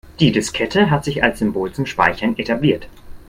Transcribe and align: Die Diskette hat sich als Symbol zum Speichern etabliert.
Die 0.19 0.31
Diskette 0.31 0.89
hat 0.89 1.03
sich 1.05 1.21
als 1.23 1.37
Symbol 1.37 1.73
zum 1.73 1.85
Speichern 1.85 2.35
etabliert. 2.35 2.87